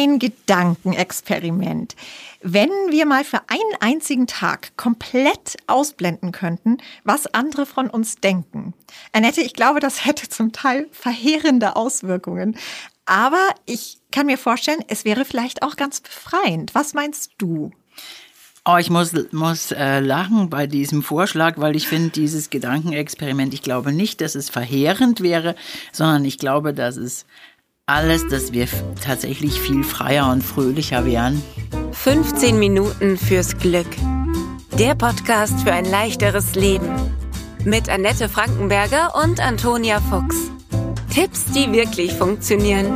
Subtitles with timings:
[0.00, 1.96] Ein Gedankenexperiment.
[2.40, 8.74] Wenn wir mal für einen einzigen Tag komplett ausblenden könnten, was andere von uns denken.
[9.10, 12.56] Annette, ich glaube, das hätte zum Teil verheerende Auswirkungen.
[13.06, 16.76] Aber ich kann mir vorstellen, es wäre vielleicht auch ganz befreiend.
[16.76, 17.72] Was meinst du?
[18.64, 23.62] Oh, ich muss, muss äh, lachen bei diesem Vorschlag, weil ich finde, dieses Gedankenexperiment, ich
[23.62, 25.56] glaube nicht, dass es verheerend wäre,
[25.90, 27.24] sondern ich glaube, dass es
[27.88, 28.68] alles, dass wir
[29.02, 31.42] tatsächlich viel freier und fröhlicher wären.
[31.92, 33.88] 15 Minuten fürs Glück.
[34.78, 36.88] Der Podcast für ein leichteres Leben.
[37.64, 40.50] Mit Annette Frankenberger und Antonia Fuchs.
[41.12, 42.94] Tipps, die wirklich funktionieren.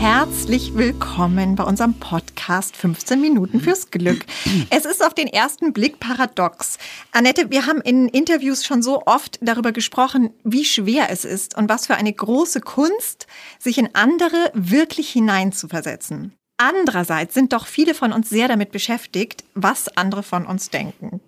[0.00, 4.24] Herzlich willkommen bei unserem Podcast 15 Minuten fürs Glück.
[4.70, 6.78] Es ist auf den ersten Blick paradox.
[7.10, 11.68] Annette, wir haben in Interviews schon so oft darüber gesprochen, wie schwer es ist und
[11.68, 13.26] was für eine große Kunst,
[13.58, 16.32] sich in andere wirklich hineinzuversetzen.
[16.58, 21.20] Andererseits sind doch viele von uns sehr damit beschäftigt, was andere von uns denken.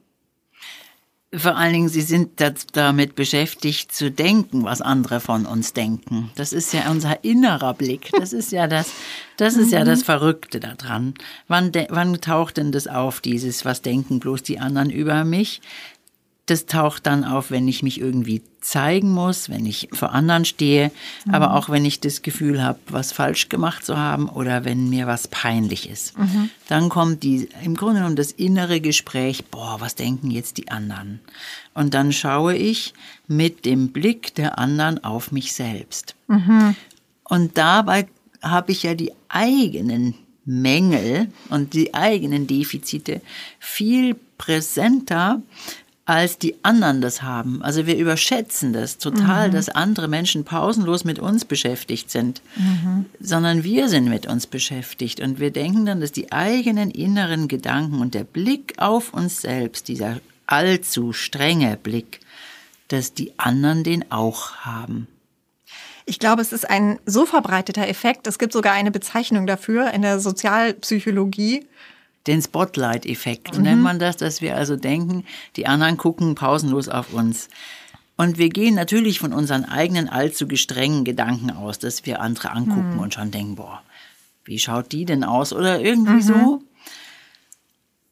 [1.33, 2.43] Vor allen Dingen, sie sind
[2.73, 6.33] damit beschäftigt zu denken, was andere von uns denken.
[6.35, 8.11] Das ist ja unser innerer Blick.
[8.19, 8.91] Das ist ja das,
[9.37, 11.15] das ist ja das Verrückte daran.
[11.47, 15.61] Wann, wann taucht denn das auf, dieses, was denken bloß die anderen über mich?
[16.51, 20.91] Das taucht dann auf, wenn ich mich irgendwie zeigen muss, wenn ich vor anderen stehe,
[21.25, 21.35] mhm.
[21.35, 25.07] aber auch wenn ich das Gefühl habe, was falsch gemacht zu haben oder wenn mir
[25.07, 26.19] was peinlich ist.
[26.19, 26.51] Mhm.
[26.67, 31.21] Dann kommt die, im Grunde genommen das innere Gespräch, boah, was denken jetzt die anderen?
[31.73, 32.95] Und dann schaue ich
[33.29, 36.17] mit dem Blick der anderen auf mich selbst.
[36.27, 36.75] Mhm.
[37.23, 38.09] Und dabei
[38.43, 43.21] habe ich ja die eigenen Mängel und die eigenen Defizite
[43.61, 45.43] viel präsenter,
[46.11, 47.63] als die anderen das haben.
[47.63, 49.53] Also wir überschätzen das total, mhm.
[49.53, 53.07] dass andere Menschen pausenlos mit uns beschäftigt sind, mhm.
[53.21, 58.01] sondern wir sind mit uns beschäftigt und wir denken dann, dass die eigenen inneren Gedanken
[58.01, 60.17] und der Blick auf uns selbst, dieser
[60.47, 62.19] allzu strenge Blick,
[62.89, 65.07] dass die anderen den auch haben.
[66.07, 68.27] Ich glaube, es ist ein so verbreiteter Effekt.
[68.27, 71.69] Es gibt sogar eine Bezeichnung dafür in der Sozialpsychologie
[72.31, 73.65] den Spotlight-Effekt mhm.
[73.65, 75.25] nennt man das, dass wir also denken,
[75.57, 77.49] die anderen gucken pausenlos auf uns.
[78.17, 82.95] Und wir gehen natürlich von unseren eigenen allzu gestrengen Gedanken aus, dass wir andere angucken
[82.95, 83.01] mhm.
[83.01, 83.83] und schon denken, boah,
[84.45, 86.23] wie schaut die denn aus oder irgendwie mhm.
[86.23, 86.63] so.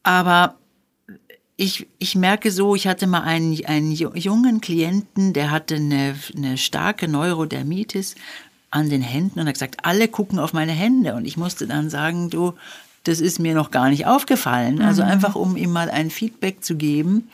[0.03, 0.57] Aber
[1.57, 6.57] ich, ich merke so, ich hatte mal einen, einen jungen Klienten, der hatte eine, eine
[6.57, 8.15] starke Neurodermitis
[8.71, 11.15] an den Händen und hat gesagt, alle gucken auf meine Hände.
[11.15, 12.55] Und ich musste dann sagen, du,
[13.05, 14.83] das ist mir noch gar nicht aufgefallen.
[14.83, 15.09] Also mhm.
[15.09, 17.29] einfach, um ihm mal ein Feedback zu geben,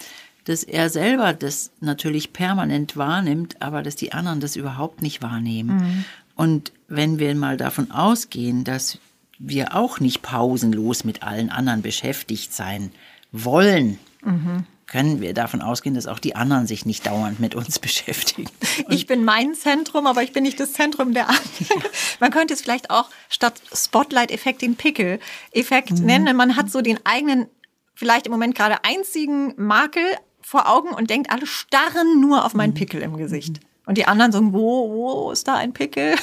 [0.44, 5.76] dass er selber das natürlich permanent wahrnimmt, aber dass die anderen das überhaupt nicht wahrnehmen.
[5.76, 6.04] Mhm.
[6.36, 8.98] Und wenn wir mal davon ausgehen, dass
[9.38, 12.90] wir auch nicht pausenlos mit allen anderen beschäftigt sein
[13.32, 17.78] wollen, mhm können wir davon ausgehen, dass auch die anderen sich nicht dauernd mit uns
[17.80, 18.50] beschäftigen.
[18.86, 21.82] Und ich bin mein Zentrum, aber ich bin nicht das Zentrum der anderen.
[22.20, 26.06] Man könnte es vielleicht auch statt Spotlight-Effekt den Pickel-Effekt mhm.
[26.06, 26.36] nennen.
[26.36, 27.46] Man hat so den eigenen,
[27.94, 30.04] vielleicht im Moment gerade einzigen Makel
[30.40, 32.74] vor Augen und denkt, alle starren nur auf meinen mhm.
[32.74, 33.60] Pickel im Gesicht.
[33.86, 36.16] Und die anderen so, wo, wo ist da ein Pickel?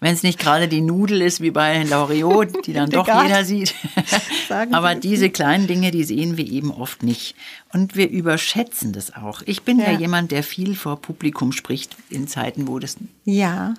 [0.00, 3.74] Wenn es nicht gerade die Nudel ist, wie bei Loriot, die dann doch jeder sieht.
[4.70, 7.34] Aber diese kleinen Dinge, die sehen wir eben oft nicht.
[7.72, 9.42] Und wir überschätzen das auch.
[9.44, 13.74] Ich bin ja, ja jemand, der viel vor Publikum spricht in Zeiten, wo das ja.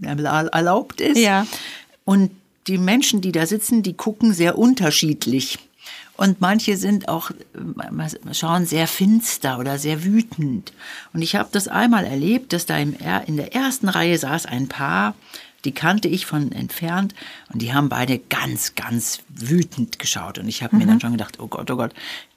[0.00, 1.18] erlaubt ist.
[1.18, 1.46] Ja.
[2.04, 2.30] Und
[2.66, 5.58] die Menschen, die da sitzen, die gucken sehr unterschiedlich.
[6.16, 7.32] Und manche sind auch,
[8.32, 10.72] schauen sehr finster oder sehr wütend.
[11.12, 12.94] Und ich habe das einmal erlebt, dass da im,
[13.26, 15.14] in der ersten Reihe saß ein Paar,
[15.64, 17.14] die kannte ich von entfernt
[17.52, 20.38] und die haben beide ganz, ganz wütend geschaut.
[20.38, 20.82] Und ich habe mhm.
[20.82, 21.94] mir dann schon gedacht, oh Gott, oh Gott,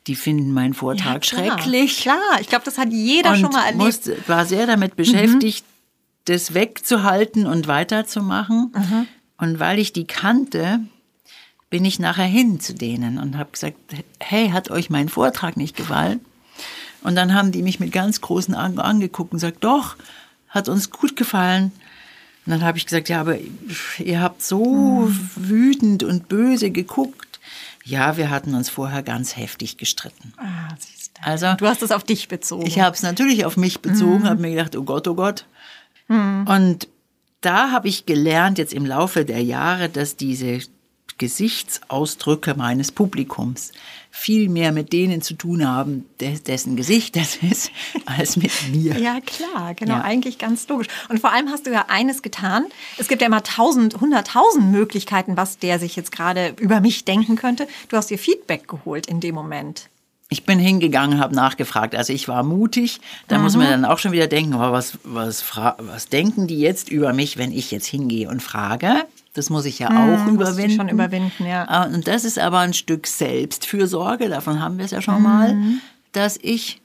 [0.08, 2.02] die finden meinen Vortrag ja, klar, schrecklich.
[2.02, 3.84] Klar, ich glaube, das hat jeder und schon mal erlebt.
[3.84, 6.24] Musste, war sehr damit beschäftigt, mhm.
[6.26, 8.72] das wegzuhalten und weiterzumachen.
[8.74, 9.08] Mhm.
[9.38, 10.80] Und weil ich die kannte,
[11.70, 13.78] bin ich nachher hin zu denen und habe gesagt,
[14.20, 16.22] hey, hat euch mein Vortrag nicht gefallen?
[17.04, 19.96] Und dann haben die mich mit ganz großen Augen angeguckt und gesagt, doch,
[20.50, 21.72] hat uns gut gefallen.
[22.46, 23.38] Und dann habe ich gesagt, ja, aber
[24.00, 25.30] ihr habt so mhm.
[25.36, 27.40] wütend und böse geguckt.
[27.84, 30.34] Ja, wir hatten uns vorher ganz heftig gestritten.
[30.38, 31.24] Ah, siehst du.
[31.24, 32.66] Also, du hast es auf dich bezogen.
[32.66, 34.30] Ich habe es natürlich auf mich bezogen, mhm.
[34.30, 35.46] habe mir gedacht, oh Gott, oh Gott.
[36.08, 36.46] Mhm.
[36.48, 36.88] Und
[37.42, 40.60] da habe ich gelernt, jetzt im Laufe der Jahre, dass diese
[41.18, 43.72] Gesichtsausdrücke meines Publikums
[44.18, 47.72] viel mehr mit denen zu tun haben, dessen Gesicht das ist,
[48.06, 48.98] als mit mir.
[48.98, 50.02] Ja, klar, genau, ja.
[50.02, 50.88] eigentlich ganz logisch.
[51.10, 52.66] Und vor allem hast du ja eines getan.
[52.98, 57.36] Es gibt ja immer tausend, hunderttausend Möglichkeiten, was der sich jetzt gerade über mich denken
[57.36, 57.68] könnte.
[57.90, 59.90] Du hast dir Feedback geholt in dem Moment.
[60.30, 61.96] Ich bin hingegangen, habe nachgefragt.
[61.96, 63.00] Also ich war mutig.
[63.28, 63.44] Da mhm.
[63.44, 65.44] muss man dann auch schon wieder denken, aber was, was,
[65.78, 69.06] was denken die jetzt über mich, wenn ich jetzt hingehe und frage?
[69.38, 70.76] Das muss ich ja hm, auch überwinden.
[70.76, 71.66] schon überwinden, ja.
[71.68, 75.54] Ah, und das ist aber ein Stück Selbstfürsorge, davon haben wir es ja schon mal,
[75.54, 75.80] mhm.
[76.12, 76.82] dass ich,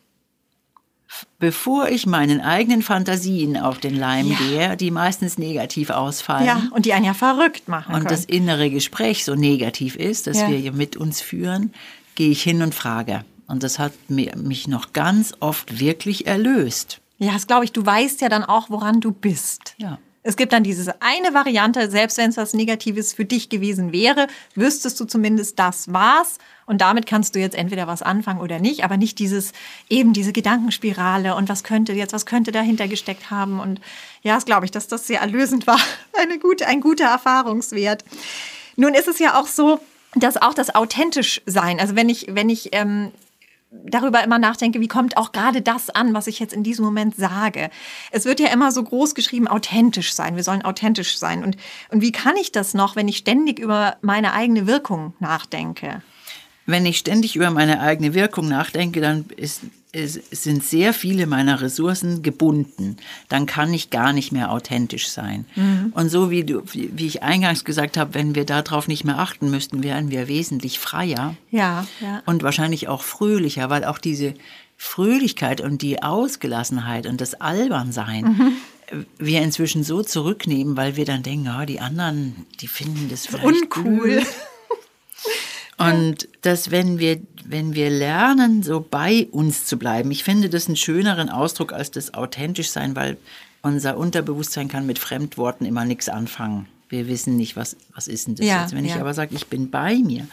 [1.39, 4.37] bevor ich meinen eigenen Fantasien auf den Leim ja.
[4.37, 6.45] gehe, die meistens negativ ausfallen.
[6.47, 7.95] Ja, und die einen ja verrückt machen.
[7.95, 8.11] Und können.
[8.11, 10.49] das innere Gespräch so negativ ist, das ja.
[10.49, 11.73] wir hier mit uns führen,
[12.17, 13.25] gehe ich hin und frage.
[13.47, 17.01] Und das hat mich noch ganz oft wirklich erlöst.
[17.17, 17.73] Ja, das glaube ich.
[17.73, 19.75] Du weißt ja dann auch, woran du bist.
[19.79, 19.99] Ja.
[20.25, 24.29] Es gibt dann diese eine Variante, selbst wenn es was Negatives für dich gewesen wäre,
[24.55, 26.39] wüsstest du zumindest, das war's.
[26.65, 29.53] Und damit kannst du jetzt entweder was anfangen oder nicht, aber nicht dieses,
[29.89, 33.59] eben diese Gedankenspirale und was könnte jetzt, was könnte dahinter gesteckt haben.
[33.59, 33.81] Und
[34.23, 35.81] ja, das glaube ich, dass das sehr erlösend war.
[36.17, 38.05] Eine gute, ein guter Erfahrungswert.
[38.77, 39.81] Nun ist es ja auch so,
[40.15, 43.11] dass auch das authentisch sein, also wenn ich, wenn ich ähm,
[43.73, 47.17] darüber immer nachdenke, wie kommt auch gerade das an, was ich jetzt in diesem Moment
[47.17, 47.71] sage.
[48.11, 50.37] Es wird ja immer so groß geschrieben, authentisch sein.
[50.37, 51.43] Wir sollen authentisch sein.
[51.43, 51.57] Und,
[51.91, 56.03] und wie kann ich das noch, wenn ich ständig über meine eigene Wirkung nachdenke?
[56.67, 59.63] Wenn ich ständig über meine eigene Wirkung nachdenke, dann ist
[59.93, 62.97] es sind sehr viele meiner Ressourcen gebunden.
[63.29, 65.45] Dann kann ich gar nicht mehr authentisch sein.
[65.55, 65.93] Mhm.
[65.95, 69.51] Und so wie, du, wie ich eingangs gesagt habe, wenn wir darauf nicht mehr achten
[69.51, 71.37] müssten, wären wir wesentlich freier.
[71.51, 72.23] Ja, ja.
[72.25, 74.33] Und wahrscheinlich auch fröhlicher, weil auch diese
[74.79, 78.53] Fröhlichkeit und die Ausgelassenheit und das Albernsein mhm
[79.19, 83.47] wir inzwischen so zurücknehmen, weil wir dann denken, oh, die anderen, die finden das vielleicht
[83.47, 84.23] uncool.
[85.79, 90.67] Und dass wenn wir, wenn wir lernen, so bei uns zu bleiben, ich finde das
[90.67, 93.17] einen schöneren Ausdruck als das authentisch sein, weil
[93.63, 96.69] unser Unterbewusstsein kann mit Fremdworten immer nichts anfangen.
[96.89, 98.75] Wir wissen nicht, was, was ist denn das ja, jetzt.
[98.75, 98.95] Wenn ja.
[98.95, 100.29] ich aber sage, ich bin bei mir,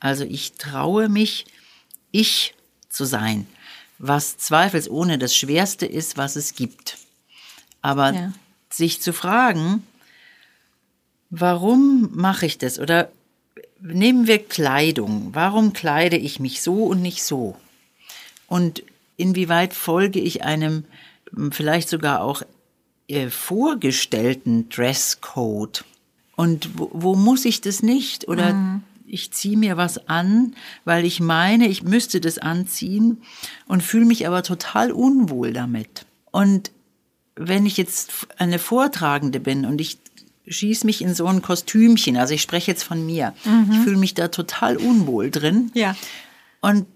[0.00, 1.44] also ich traue mich,
[2.10, 2.54] ich
[2.88, 3.46] zu sein,
[3.98, 6.98] was zweifelsohne das Schwerste ist, was es gibt.
[7.82, 8.32] Aber ja.
[8.70, 9.82] sich zu fragen,
[11.30, 12.78] warum mache ich das?
[12.78, 13.10] Oder
[13.80, 15.30] nehmen wir Kleidung.
[15.32, 17.56] Warum kleide ich mich so und nicht so?
[18.46, 18.82] Und
[19.16, 20.84] inwieweit folge ich einem
[21.50, 22.42] vielleicht sogar auch
[23.08, 25.84] äh, vorgestellten Dresscode?
[26.36, 28.28] Und wo, wo, muss ich das nicht?
[28.28, 28.82] Oder mhm.
[29.06, 30.54] ich ziehe mir was an,
[30.84, 33.22] weil ich meine, ich müsste das anziehen
[33.66, 36.06] und fühle mich aber total unwohl damit.
[36.30, 36.70] Und
[37.34, 39.98] wenn ich jetzt eine Vortragende bin und ich
[40.50, 42.16] schieß mich in so ein Kostümchen.
[42.16, 43.34] Also ich spreche jetzt von mir.
[43.44, 43.68] Mhm.
[43.70, 45.70] Ich fühle mich da total unwohl drin.
[45.74, 45.96] Ja.
[46.60, 46.86] Und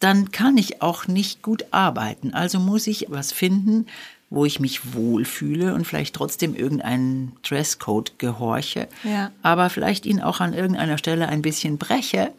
[0.00, 2.32] dann kann ich auch nicht gut arbeiten.
[2.34, 3.86] Also muss ich was finden,
[4.30, 9.32] wo ich mich wohlfühle und vielleicht trotzdem irgendeinen Dresscode gehorche, ja.
[9.42, 12.32] aber vielleicht ihn auch an irgendeiner Stelle ein bisschen breche,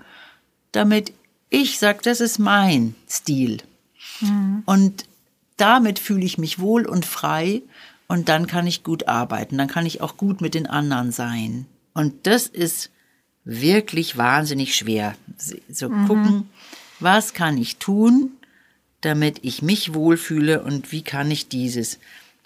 [0.71, 1.13] damit
[1.49, 3.57] ich sage, das ist mein Stil.
[4.21, 4.61] Mhm.
[4.65, 5.05] Und
[5.57, 7.63] damit fühle ich mich wohl und frei
[8.09, 11.67] und dann kann ich gut arbeiten, dann kann ich auch gut mit den anderen sein.
[11.93, 12.89] Und das ist
[13.45, 15.15] wirklich wahnsinnig schwer.
[15.69, 16.07] So mhm.
[16.07, 16.49] gucken,
[16.99, 18.31] was kann ich tun,
[19.01, 21.99] damit ich mich wohlfühle und wie kann ich dieses,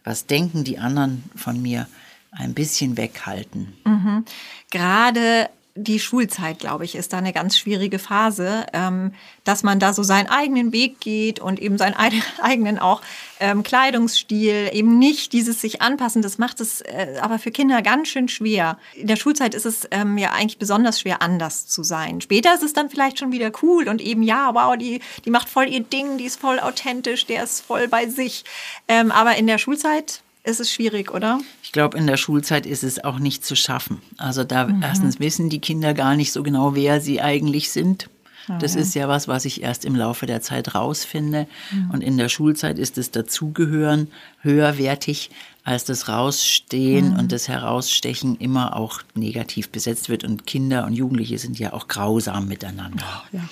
[0.04, 1.88] was denken die anderen von mir,
[2.32, 3.74] ein bisschen weghalten.
[3.86, 4.26] Mhm.
[4.70, 9.14] Gerade die Schulzeit, glaube ich, ist da eine ganz schwierige Phase, ähm,
[9.44, 11.96] dass man da so seinen eigenen Weg geht und eben seinen
[12.42, 13.02] eigenen auch
[13.40, 16.22] ähm, Kleidungsstil, eben nicht dieses sich anpassen.
[16.22, 18.78] Das macht es äh, aber für Kinder ganz schön schwer.
[18.94, 22.22] In der Schulzeit ist es ähm, ja eigentlich besonders schwer, anders zu sein.
[22.22, 25.50] Später ist es dann vielleicht schon wieder cool und eben, ja, wow, die, die macht
[25.50, 28.44] voll ihr Ding, die ist voll authentisch, der ist voll bei sich.
[28.88, 31.40] Ähm, aber in der Schulzeit ist es schwierig, oder?
[31.64, 34.02] Ich glaube, in der Schulzeit ist es auch nicht zu schaffen.
[34.18, 34.82] Also da mhm.
[34.84, 38.10] erstens wissen die Kinder gar nicht so genau, wer sie eigentlich sind.
[38.48, 41.48] Ah, das ist ja was, was ich erst im Laufe der Zeit rausfinde.
[41.72, 41.92] Mhm.
[41.92, 44.10] Und in der Schulzeit ist das Dazugehören
[44.42, 45.30] höherwertig,
[45.64, 47.20] als das Rausstehen mhm.
[47.20, 50.26] und das Herausstechen immer auch negativ besetzt wird.
[50.26, 53.06] Und Kinder und Jugendliche sind ja auch grausam miteinander.
[53.06, 53.50] Oh, ja.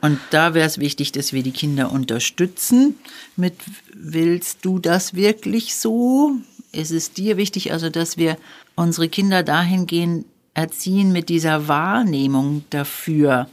[0.00, 2.94] Und da wäre es wichtig, dass wir die Kinder unterstützen.
[3.36, 3.54] Mit,
[3.92, 6.36] willst du das wirklich so?
[6.72, 8.36] Ist es dir wichtig, also dass wir
[8.76, 13.48] unsere Kinder dahingehend erziehen mit dieser Wahrnehmung dafür,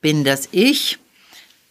[0.00, 0.98] bin das ich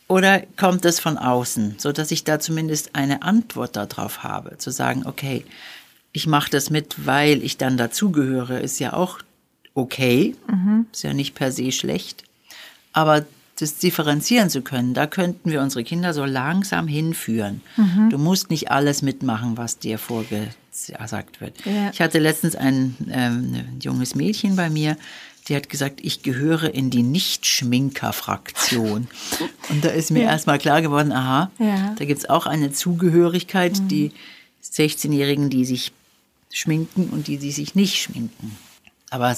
[0.07, 4.71] oder kommt das von außen, so dass ich da zumindest eine Antwort darauf habe, zu
[4.71, 5.45] sagen, okay,
[6.11, 9.19] ich mache das mit, weil ich dann dazugehöre, ist ja auch
[9.75, 10.35] okay,
[10.91, 12.23] ist ja nicht per se schlecht,
[12.93, 13.25] aber
[13.59, 17.61] das differenzieren zu können, da könnten wir unsere Kinder so langsam hinführen.
[18.09, 21.65] Du musst nicht alles mitmachen, was dir vorgesagt wird.
[21.65, 21.89] Ja.
[21.91, 24.95] Ich hatte letztens ein, ähm, ein junges Mädchen bei mir,
[25.47, 29.07] die hat gesagt, ich gehöre in die Nicht-Schminker-Fraktion.
[29.69, 31.95] Und da ist mir erstmal klar geworden, aha, Ja.
[31.97, 34.11] da gibt es auch eine Zugehörigkeit, die
[34.63, 35.91] 16-Jährigen, die sich
[36.51, 38.57] schminken und die, die sich nicht schminken.
[39.09, 39.35] Aber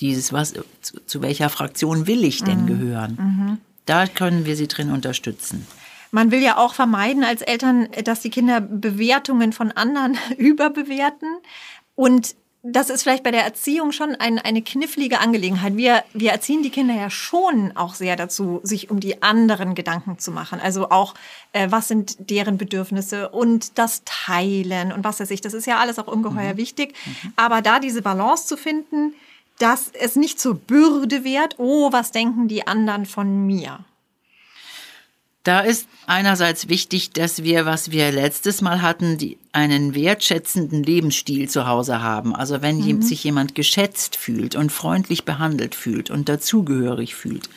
[0.00, 3.60] dieses, was, zu, zu welcher Fraktion will ich denn gehören?
[3.86, 5.66] Da können wir sie drin unterstützen.
[6.10, 11.28] Man will ja auch vermeiden als Eltern, dass die Kinder Bewertungen von anderen überbewerten.
[11.96, 15.76] Und das ist vielleicht bei der Erziehung schon ein, eine knifflige Angelegenheit.
[15.76, 20.18] Wir, wir erziehen die Kinder ja schon auch sehr dazu, sich um die anderen Gedanken
[20.18, 20.60] zu machen.
[20.60, 21.14] Also auch,
[21.52, 25.42] äh, was sind deren Bedürfnisse und das Teilen und was weiß ich.
[25.42, 26.94] Das ist ja alles auch ungeheuer wichtig.
[27.36, 29.14] Aber da diese Balance zu finden,
[29.58, 33.84] dass es nicht zur Bürde wird, oh, was denken die anderen von mir?
[35.44, 41.50] Da ist einerseits wichtig, dass wir, was wir letztes Mal hatten, die, einen wertschätzenden Lebensstil
[41.50, 42.34] zu Hause haben.
[42.34, 47.50] Also wenn jem- sich jemand geschätzt fühlt und freundlich behandelt fühlt und dazugehörig fühlt,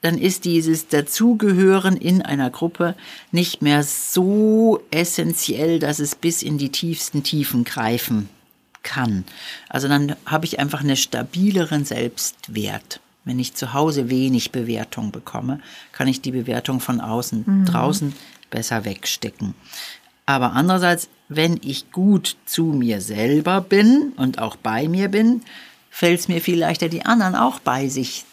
[0.00, 2.94] dann ist dieses Dazugehören in einer Gruppe
[3.32, 8.28] nicht mehr so essentiell, dass es bis in die tiefsten Tiefen greifen
[8.82, 9.24] kann.
[9.68, 13.00] Also dann habe ich einfach einen stabileren Selbstwert.
[13.24, 15.60] Wenn ich zu Hause wenig Bewertung bekomme,
[15.92, 18.14] kann ich die Bewertung von außen draußen
[18.50, 19.54] besser wegstecken.
[20.24, 25.42] Aber andererseits, wenn ich gut zu mir selber bin und auch bei mir bin,
[25.90, 28.24] fällt es mir viel leichter, die anderen auch bei sich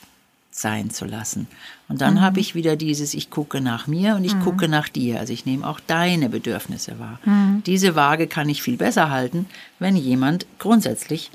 [0.57, 1.47] sein zu lassen.
[1.89, 5.19] Und dann habe ich wieder dieses, ich gucke nach mir und ich gucke nach dir.
[5.19, 7.19] Also ich nehme auch deine Bedürfnisse wahr.
[7.65, 9.47] Diese Waage kann ich viel besser halten,
[9.79, 11.29] wenn jemand grundsätzlich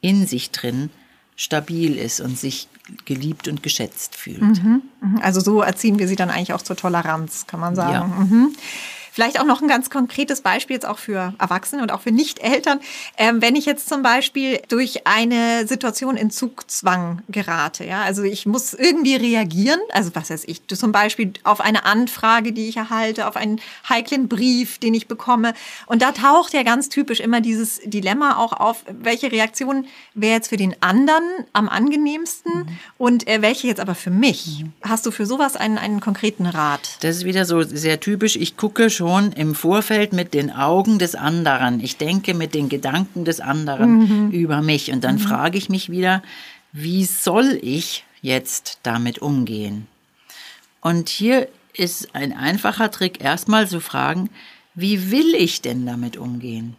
[0.00, 0.90] in sich drin
[1.34, 2.68] stabil ist und sich
[3.06, 4.40] geliebt und geschätzt fühlt.
[4.40, 4.82] Mhm,
[5.20, 7.92] Also so erziehen wir sie dann eigentlich auch zur Toleranz, kann man sagen.
[7.92, 8.46] Ja.
[9.10, 9.14] Mhm.
[9.14, 12.80] Vielleicht auch noch ein ganz konkretes Beispiel jetzt auch für Erwachsene und auch für Nicht-Eltern.
[13.16, 18.46] Ähm, wenn ich jetzt zum Beispiel durch eine Situation in Zugzwang gerate, ja, also ich
[18.46, 23.26] muss irgendwie reagieren, also was weiß ich, zum Beispiel auf eine Anfrage, die ich erhalte,
[23.26, 25.54] auf einen heiklen Brief, den ich bekomme.
[25.86, 30.48] Und da taucht ja ganz typisch immer dieses Dilemma auch auf, welche Reaktion wäre jetzt
[30.48, 34.64] für den anderen am angenehmsten und äh, welche jetzt aber für mich.
[34.82, 36.98] Hast du für sowas einen, einen konkreten Rat?
[37.00, 38.36] Das ist wieder so sehr typisch.
[38.36, 41.80] Ich gucke schon im Vorfeld mit den Augen des anderen.
[41.80, 44.92] Ich denke mit den Gedanken des anderen über mich.
[44.92, 46.22] Und dann frage ich mich wieder,
[46.72, 49.86] wie soll ich jetzt damit umgehen?
[50.82, 54.28] Und hier ist ein einfacher Trick, erstmal zu fragen,
[54.74, 56.76] wie will ich denn damit umgehen?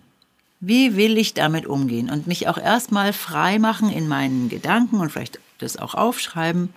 [0.60, 2.12] Wie will ich damit umgehen?
[2.12, 6.70] Und mich auch erstmal frei machen in meinen Gedanken und vielleicht das auch aufschreiben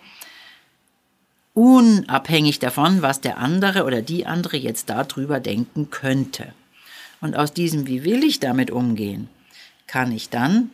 [1.55, 6.53] unabhängig davon, was der andere oder die andere jetzt darüber denken könnte.
[7.21, 9.29] Und aus diesem, wie will ich damit umgehen,
[9.87, 10.71] kann ich dann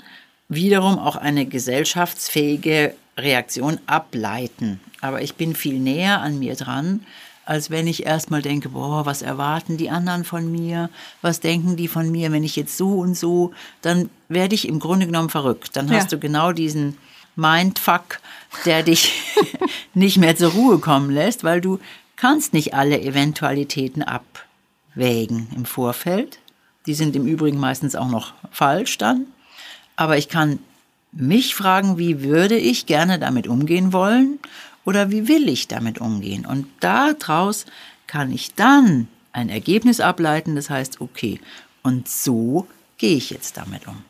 [0.49, 4.81] wiederum auch eine gesellschaftsfähige Reaktion ableiten.
[5.01, 7.05] Aber ich bin viel näher an mir dran,
[7.45, 10.89] als wenn ich erstmal denke, boah, was erwarten die anderen von mir?
[11.21, 13.53] Was denken die von mir, wenn ich jetzt so und so?
[13.83, 15.77] Dann werde ich im Grunde genommen verrückt.
[15.77, 15.97] Dann Ja.
[15.97, 16.97] hast du genau diesen
[17.37, 18.21] Mindfuck,
[18.65, 19.13] der dich
[19.95, 21.79] nicht mehr zur Ruhe kommen lässt, weil du
[22.17, 26.39] kannst nicht alle Eventualitäten abwägen im Vorfeld.
[26.87, 29.27] Die sind im Übrigen meistens auch noch falsch dann.
[29.97, 30.59] Aber ich kann
[31.13, 34.39] mich fragen, wie würde ich gerne damit umgehen wollen
[34.85, 36.47] oder wie will ich damit umgehen?
[36.47, 37.67] Und daraus
[38.07, 41.41] kann ich dann ein Ergebnis ableiten, das heißt, okay,
[41.83, 42.67] und so
[42.99, 44.03] gehe ich jetzt damit um.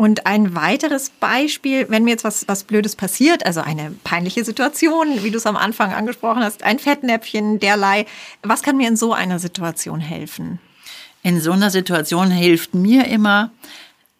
[0.00, 5.24] Und ein weiteres Beispiel, wenn mir jetzt was, was Blödes passiert, also eine peinliche Situation,
[5.24, 8.06] wie du es am Anfang angesprochen hast, ein Fettnäpfchen, derlei,
[8.44, 10.60] was kann mir in so einer Situation helfen?
[11.24, 13.50] In so einer Situation hilft mir immer,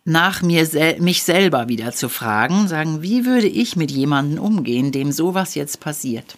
[0.05, 4.91] nach mir sel mich selber wieder zu fragen, sagen, wie würde ich mit jemandem umgehen,
[4.91, 6.37] dem sowas jetzt passiert?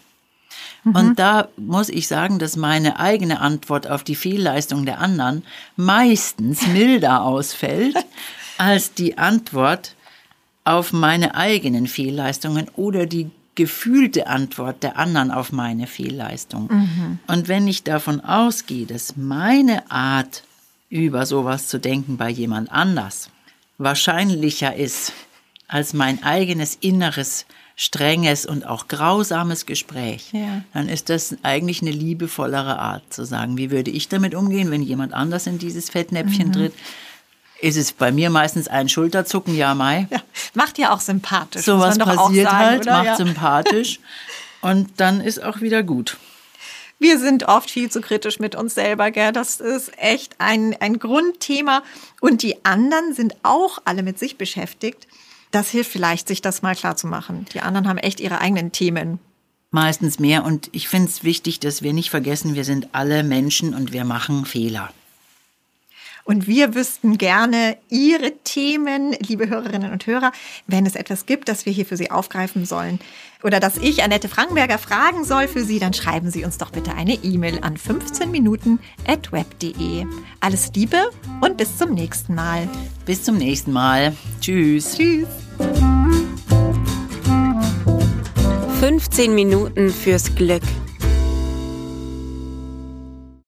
[0.84, 5.44] Und da muss ich sagen, dass meine eigene Antwort auf die Fehlleistung der anderen
[5.76, 7.96] meistens milder ausfällt
[8.60, 9.94] als die Antwort
[10.64, 16.68] auf meine eigenen Fehlleistungen oder die gefühlte Antwort der anderen auf meine Fehlleistung.
[17.26, 20.44] Und wenn ich davon ausgehe, dass meine Art,
[20.90, 23.30] über sowas zu denken bei jemand anders,
[23.78, 25.12] wahrscheinlicher ist
[25.66, 30.62] als mein eigenes inneres, strenges und auch grausames Gespräch, Ja.
[30.74, 34.82] dann ist das eigentlich eine liebevollere Art zu sagen, wie würde ich damit umgehen, wenn
[34.82, 36.74] jemand anders in dieses Fettnäpfchen tritt.
[37.60, 40.06] Ist es bei mir meistens ein Schulterzucken, ja, Mai?
[40.10, 40.22] Ja,
[40.54, 41.64] Macht ja auch sympathisch.
[41.64, 42.92] So was passiert sagen, halt, oder?
[42.92, 43.16] macht Ja.
[43.16, 44.00] sympathisch
[44.62, 46.16] und dann ist auch wieder gut.
[46.98, 49.32] Wir sind oft viel zu kritisch mit uns selber, gell?
[49.32, 51.82] Das ist echt ein, ein Grundthema.
[52.20, 55.06] Und die anderen sind auch alle mit sich beschäftigt.
[55.50, 57.46] Das hilft vielleicht, sich das mal klar zu machen.
[57.54, 59.18] Die anderen haben echt ihre eigenen Themen.
[59.70, 63.72] Meistens mehr und ich finde es wichtig, dass wir nicht vergessen, wir sind alle Menschen
[63.74, 64.90] und wir machen Fehler.
[66.24, 70.32] Und wir wüssten gerne Ihre Themen, liebe Hörerinnen und Hörer,
[70.66, 73.00] wenn es etwas gibt, das wir hier für Sie aufgreifen sollen
[73.42, 76.94] oder dass ich Annette Frankenberger fragen soll für Sie, dann schreiben Sie uns doch bitte
[76.94, 80.04] eine E-Mail an 15 Minuten at web.de.
[80.40, 81.10] Alles Liebe
[81.40, 82.68] und bis zum nächsten Mal.
[83.06, 84.14] Bis zum nächsten Mal.
[84.40, 84.96] Tschüss.
[84.96, 85.28] Tschüss.
[88.80, 90.62] 15 Minuten fürs Glück.